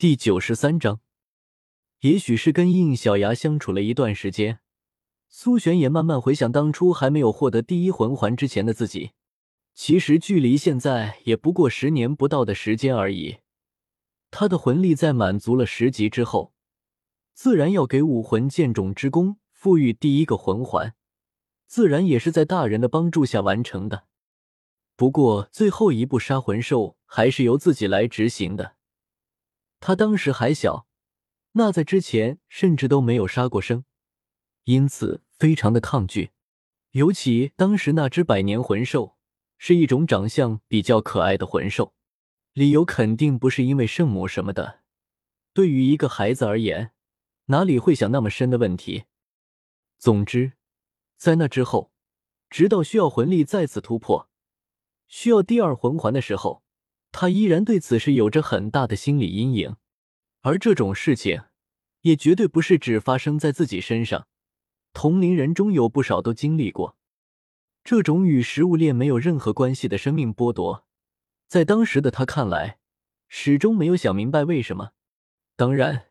[0.00, 1.00] 第九十三章，
[1.98, 4.60] 也许是跟应小牙相处了一段时间，
[5.28, 9.10] 苏璇也慢慢回想当初还没有获得第一魂环之前的自己。
[9.74, 13.40] 其实距离现在也不过十年不到的时间而已。
[14.30, 16.54] 他的魂力在满足了十级之后，
[17.34, 20.94] 自然要给武魂剑种之功赋予第一个魂环，
[21.66, 24.04] 自然也是在大人的帮助下完成的。
[24.96, 28.76] 不过最后一步杀魂兽还是由自己来执行的。
[29.80, 30.86] 他当时还小，
[31.52, 33.84] 那在之前甚至都没有杀过生，
[34.64, 36.30] 因此非常的抗拒。
[36.92, 39.16] 尤其当时那只百年魂兽
[39.56, 41.94] 是一种长相比较可爱的魂兽，
[42.52, 44.80] 理由肯定不是因为圣母什么的。
[45.52, 46.92] 对于一个孩子而言，
[47.46, 49.04] 哪里会想那么深的问题？
[49.98, 50.52] 总之，
[51.16, 51.90] 在那之后，
[52.48, 54.28] 直到需要魂力再次突破，
[55.08, 56.62] 需要第二魂环的时候。
[57.12, 59.76] 他依然对此事有着很大的心理阴影，
[60.42, 61.42] 而这种事情
[62.02, 64.26] 也绝对不是只发生在自己身上，
[64.92, 66.96] 同龄人中有不少都经历过
[67.82, 70.86] 这种与食物链没有任何关系的生命剥夺。
[71.48, 72.78] 在当时的他看来，
[73.28, 74.92] 始终没有想明白为什么。
[75.56, 76.06] 当然，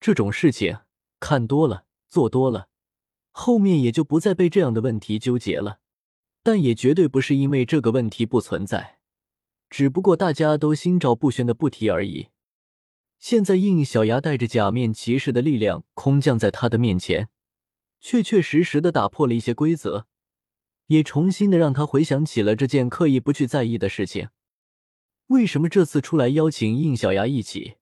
[0.00, 0.78] 这种事情
[1.18, 2.68] 看多了、做多了，
[3.32, 5.80] 后面也就不再被这样的问题纠结了。
[6.42, 8.95] 但也绝对不是因为这个问题不存在。
[9.68, 12.28] 只不过大家都心照不宣的不提而已。
[13.18, 17.28] 现在应小牙带着假面骑士的力量空降在他的面前，
[18.00, 20.06] 确确实实的打破了一些规则，
[20.86, 24.28] 也重新的让他回想起了这件刻意不去在意的事情。
[25.28, 27.76] 为什么这次出来邀请应小牙一起，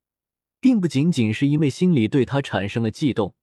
[0.60, 3.34] 并不仅仅是因为心里对他产生了悸动，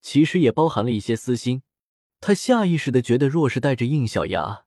[0.00, 1.62] 其实也包含了一些私心。
[2.20, 4.64] 他下意识的觉得，若是带着应小牙。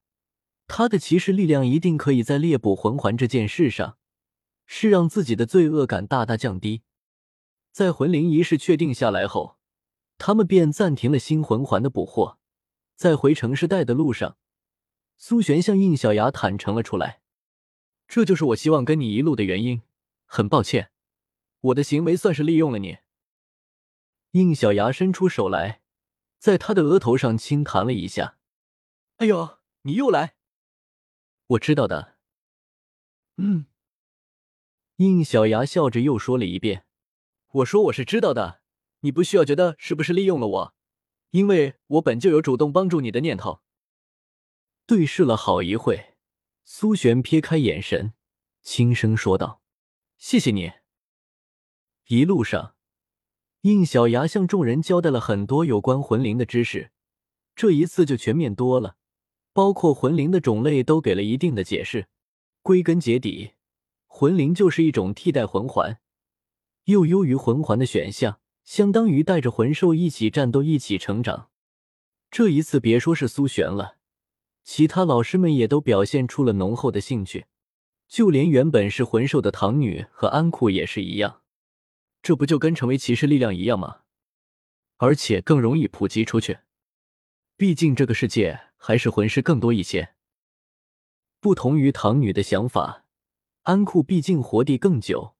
[0.67, 3.97] 他的骑士力量一定可以在猎捕魂环这件事上，
[4.65, 6.83] 是让自己的罪恶感大大降低。
[7.71, 9.57] 在魂灵仪式确定下来后，
[10.17, 12.39] 他们便暂停了新魂环的捕获。
[12.95, 14.37] 在回城市带的路上，
[15.17, 17.21] 苏璇向应小牙坦诚了出来
[18.07, 19.81] ：“这就是我希望跟你一路的原因。
[20.25, 20.91] 很抱歉，
[21.59, 22.99] 我的行为算是利用了你。”
[24.31, 25.81] 应小牙伸出手来，
[26.39, 28.37] 在他的额头上轻弹了一下
[29.17, 30.34] ：“哎呦，你又来！”
[31.47, 32.15] 我知道的。
[33.37, 33.65] 嗯，
[34.95, 36.85] 应小牙笑着又说了一遍
[37.51, 38.61] ：“我说我是知道的，
[39.01, 40.75] 你不需要觉得是不是利用了我，
[41.31, 43.61] 因为我本就有主动帮助你的念头。”
[44.87, 46.15] 对视了好一会，
[46.63, 48.13] 苏璇撇开眼神，
[48.61, 49.61] 轻声说道
[50.17, 50.71] ：“谢谢你。”
[52.07, 52.75] 一路上，
[53.61, 56.91] 应小牙向众人交代了很多有关魂灵的知识，
[57.55, 58.97] 这一次就全面多了。
[59.55, 62.07] 包括魂灵的种类都给了一定的解释。
[62.61, 63.51] 归根结底，
[64.05, 66.01] 魂灵就是一种替代魂环，
[66.83, 71.51] 又优于魂环的选项，相当于带着魂兽一起战斗、一起成长。
[72.29, 73.95] 这一次，别说是苏璇了，
[74.65, 77.45] 其他老师们也都表现出了浓厚的兴趣，
[78.09, 81.43] 就连原本是魂兽的唐女和安库也是一样。
[82.21, 84.01] 这不就跟成为骑士力量一样吗？
[84.97, 86.57] 而且更容易普及出去。
[87.55, 88.64] 毕竟这个世界。
[88.87, 90.13] 还是魂师更多一些。
[91.39, 93.07] 不同于唐女的想法，
[93.63, 95.33] 安库毕竟活地更久，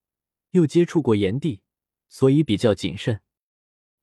[0.53, 1.61] 又接触过炎帝，
[2.09, 3.21] 所以比较谨慎。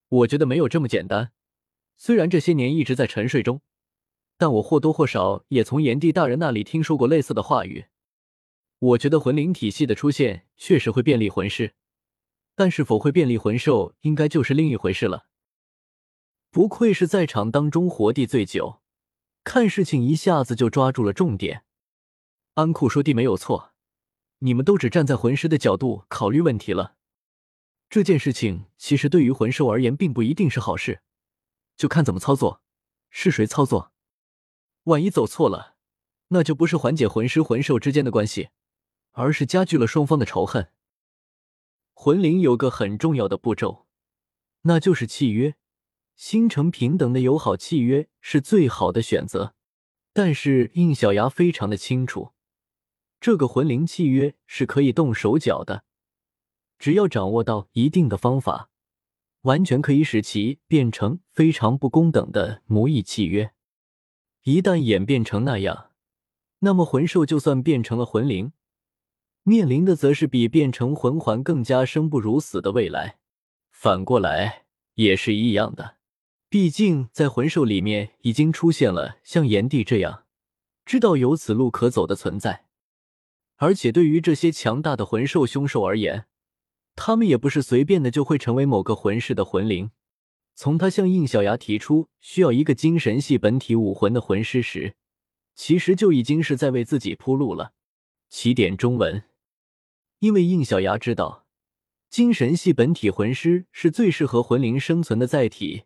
[0.09, 1.33] 我觉得没有这么简单。
[1.97, 3.63] 虽然这些年一直在沉睡中，
[4.39, 7.87] 但我或多或少也从炎帝大人那里听说过类似的话语。
[8.79, 11.75] 我觉得魂灵体系的出现确实会便利魂师，
[12.55, 15.27] 但是否会便利魂兽，应该就是另一回事了。
[16.53, 18.82] 不愧是在场当中活地最久。
[19.45, 21.65] 看事情一下子就抓住了重点。
[22.55, 23.73] 安库说的没有错，
[24.41, 26.97] 你们都只站在魂师的角度考虑问题了。
[27.89, 31.03] 这件事情其实对于魂兽而言并不一定是好事，
[31.77, 32.63] 就看怎么操作，
[33.11, 33.93] 是谁操作。
[34.85, 35.77] 万一走错了，
[36.29, 38.49] 那就不是缓解魂师魂兽之间的关系，
[39.13, 40.71] 而是加剧了双方的仇恨。
[41.93, 43.87] 魂灵有个很重要的步骤，
[44.63, 45.57] 那就是契约。
[46.23, 49.57] 形成平等的友好契约是最好的选择，
[50.13, 52.31] 但是应小牙非常的清楚，
[53.21, 55.83] 这个魂灵契约是可以动手脚的，
[56.79, 58.71] 只要掌握到一定的方法，
[59.41, 63.53] 完全可以使其变成非常不公等的奴役契约。
[64.45, 65.91] 一旦演变成那样，
[66.61, 68.53] 那么魂兽就算变成了魂灵，
[69.43, 73.19] 面临的则是比变成魂环更加生不如死的未来。
[73.73, 75.97] 反过来也是一样的。
[76.53, 80.27] 毕竟，在魂兽里面已经出现了像炎帝这样
[80.85, 82.67] 知道有此路可走的存在，
[83.57, 86.27] 而且对于这些强大的魂兽凶兽而言，
[86.95, 89.93] 他们也不是随便的就会成为某个魂师的魂灵。
[90.55, 94.95] 从他向应小牙提出需要一个精神系本体武魂的魂师时，
[95.55, 97.73] 其实就已经是在为自己铺路了。
[98.29, 99.25] 起点中文，
[100.19, 101.47] 因为应小牙知道，
[102.11, 105.85] 精神系本体魂师是最适合魂灵生存的载体，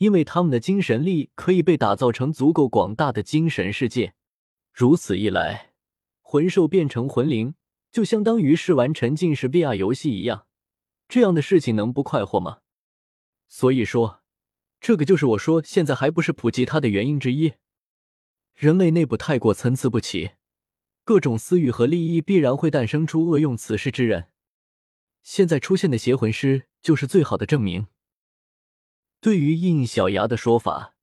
[0.00, 4.14] 因为他们的精神力可以被打造成足够广大的精神世界。
[4.72, 5.72] 如此一来，
[6.22, 7.54] 魂兽变成魂灵。
[7.92, 10.46] 就相当于是玩沉浸式 VR 游戏一样，
[11.08, 12.60] 这样的事情能不快活吗？
[13.48, 14.22] 所以说，
[14.80, 17.54] 这个就是我说现在还不是普及它的原因之一。
[18.54, 20.30] 人类内部太过参差不齐，
[21.04, 24.28] 各种私欲和利益必然会诞生出恶用此事之人。
[25.24, 27.88] 现在出现的邪魂师就是最好的证明。
[29.20, 30.94] 对于应小牙的说法，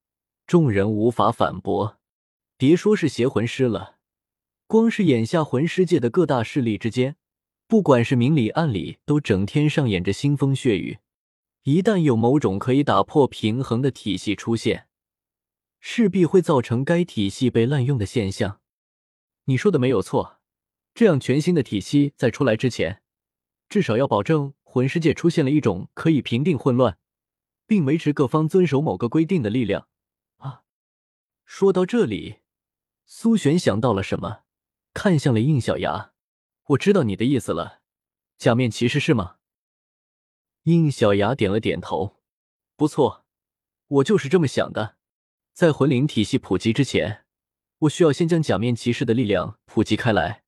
[0.47, 1.99] 众人无法反驳。
[2.57, 3.97] 别说是邪魂师了。
[4.65, 7.15] 光是眼下魂师界的各大势力之间，
[7.67, 10.97] 不管是明里暗里，都整天上演着腥风血雨。
[11.61, 14.87] 一旦有某种可以打破平衡的体系出现，
[15.79, 18.61] 势必会造成该体系被滥用的现象。
[19.45, 20.39] 你说的没有错，
[20.95, 23.03] 这样全新的体系在出来之前，
[23.69, 26.97] 至少要保证魂师界出现了一种可以平定混乱，
[27.67, 29.87] 并维持各方遵守某个规定的力量。
[30.37, 30.63] 啊，
[31.45, 32.37] 说到这里，
[33.05, 34.43] 苏璇想到了什么。
[34.93, 36.13] 看向了应小牙，
[36.69, 37.81] 我知道你的意思了，
[38.35, 39.35] 假面骑士是吗？
[40.63, 42.17] 应小牙点了点头，
[42.75, 43.23] 不错，
[43.87, 44.97] 我就是这么想的。
[45.53, 47.25] 在魂灵体系普及之前，
[47.79, 50.43] 我需要先将假面骑士的力量普及开来。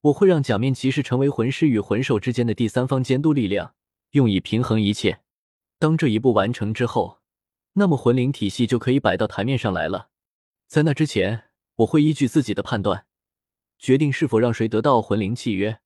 [0.00, 3.74] 我会让假面骑士成为魂师与魂兽之间的第三方监督力量，
[4.12, 5.20] 用以平衡一切。
[5.78, 7.20] 当这一步完成之后，
[7.74, 10.10] 那么魂灵体系就可以摆到台面上来了。
[10.66, 13.06] 在那之前，我会依据自己的判断。
[13.78, 15.80] 决定是否让谁得到魂灵契约。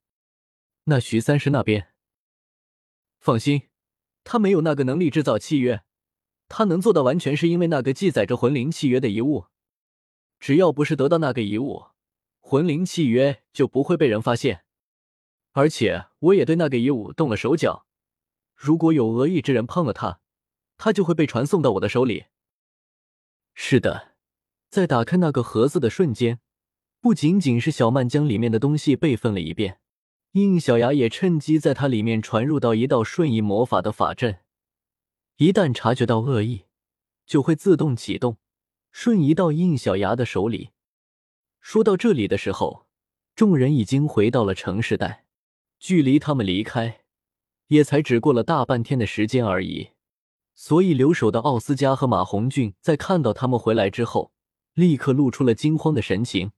[0.85, 1.93] 那徐三师那边，
[3.21, 3.69] 放心，
[4.25, 5.85] 他没有那个能力制造契约，
[6.49, 9.45] 他能做到完全是因为那个记载着魂灵契约的遗物。
[10.41, 11.89] 只要不是得到那个遗物，
[12.41, 14.65] 魂灵契约就不会被人发现。
[15.53, 17.87] 而且我也对那个遗物动了手脚，
[18.63, 20.21] 如果有恶意之人碰了它，
[20.79, 22.27] 它就会被传送到我的手里。
[23.55, 24.15] 是的，
[24.71, 26.39] 在打开那个盒子的瞬间。
[27.01, 29.81] 不仅仅是小曼将里面的东西备份了一遍，
[30.31, 34.39] 应小牙也趁机在它里面传入到一道瞬移魔法的法阵，
[35.39, 36.67] 一旦察觉到恶意，
[37.27, 38.37] 就会自动启动，
[38.93, 40.71] 瞬移到应小牙的手里。
[41.59, 42.87] 说到这里的时候，
[43.35, 45.27] 众人已经回到了城市带，
[45.81, 47.02] 距离他们离开
[47.73, 49.93] 也才只过了大半天的时间而已，
[50.55, 54.31] 所以留守的奥斯加和马红俊在看到他们回来之后，
[54.75, 56.53] 立刻露出了惊慌的神情。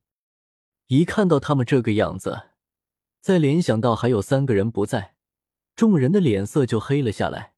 [0.89, 2.49] 一看到他们这个样子，
[3.21, 5.15] 再联想到还有三个人不在，
[5.77, 7.55] 众人的脸色就黑了下来。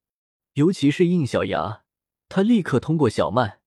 [0.53, 1.81] 尤其是应小牙，
[2.29, 3.61] 他立刻通过小曼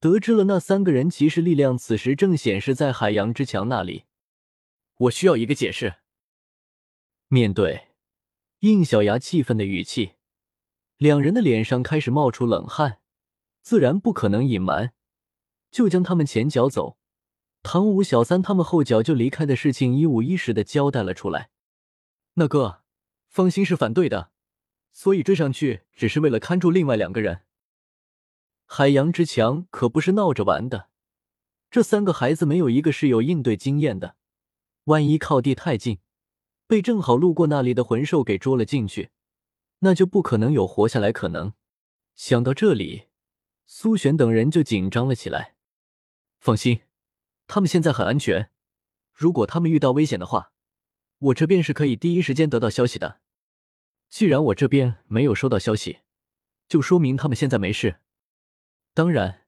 [0.00, 4.06] 得知了那三个人骑士力量此时正显示在海洋之墙那里。
[4.96, 5.94] 我需要一个解释。
[7.28, 7.91] 面对
[8.62, 10.12] 应小牙气愤的语气，
[10.96, 13.00] 两人的脸上开始冒出冷汗，
[13.60, 14.92] 自然不可能隐瞒，
[15.72, 16.96] 就将他们前脚走。
[17.64, 21.50] 唐五、小三他们后脚就离开的事情，一五一十的交代了出来。
[22.34, 22.82] 那个
[23.26, 24.30] 方心是反对的，
[24.92, 27.40] 所以追上去只是为了看住另外两个人。
[28.64, 30.88] 海洋之强可不是闹着玩的，
[31.68, 34.14] 这三个孩子没有一个是有应对经验的，
[34.84, 35.98] 万一靠地太近，
[36.72, 39.10] 被正好路过那里的魂兽给捉了进去，
[39.80, 41.52] 那就不可能有活下来可能。
[42.14, 43.08] 想到这里，
[43.66, 45.56] 苏璇等人就紧张了起来。
[46.40, 46.80] 放心。
[47.46, 48.50] 他们现在很安全，
[49.12, 50.54] 如果他们遇到危险的话，
[51.18, 53.20] 我这边是可以第一时间得到消息的。
[54.08, 55.98] 既然我这边没有收到消息，
[56.66, 57.96] 就说明他们现在没事。
[58.94, 59.42] 当然，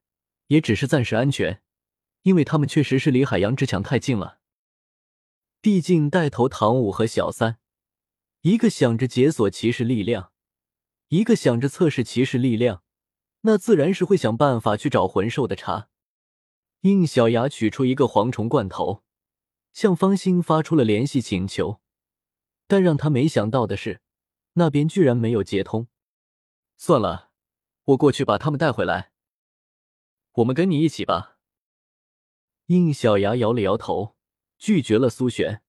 [0.45, 1.63] 也只是暂时安全，
[2.21, 4.41] 因为他们确实是离海洋之墙太近了。
[5.65, 7.57] 毕竟带头唐五和小三，
[8.41, 10.31] 一个想着解锁骑士力量，
[11.07, 12.83] 一个想着测试骑士力量，
[13.41, 15.89] 那自然是会想办法去找魂兽的茬。
[16.81, 19.03] 应小牙取出一个蝗虫罐头，
[19.73, 21.81] 向方心发出了联系请求，
[22.67, 24.01] 但让他没想到的是，
[24.53, 25.87] 那边居然没有接通。
[26.77, 27.31] 算了，
[27.85, 29.13] 我过去把他们带回来。
[30.33, 31.39] 我们跟你一起吧。
[32.67, 34.14] 应小牙摇了摇头，
[34.57, 35.61] 拒绝了苏璇。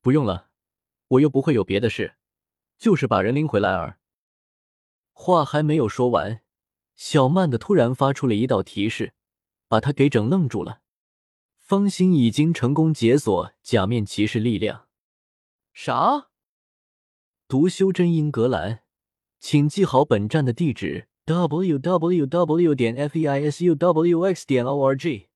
[0.00, 0.48] 不用了，
[1.08, 2.16] 我又不会有别的事，
[2.78, 3.98] 就是把人拎回来而。
[5.12, 6.42] 话还没有说完，
[6.94, 9.14] 小曼的突然发出了一道提示。
[9.68, 10.82] 把他给整愣住了。
[11.58, 14.86] 方心已经成功解锁假面骑士力量。
[15.72, 16.28] 啥？
[17.48, 18.84] 读修真英格兰，
[19.40, 22.74] 请记好本站的地址：w w w.
[22.76, 24.46] 点 f e i s u w x.
[24.46, 25.30] 点 o r g。